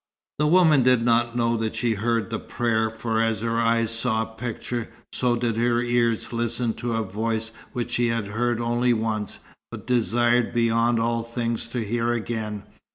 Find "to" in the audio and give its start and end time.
6.81-6.93, 11.67-11.85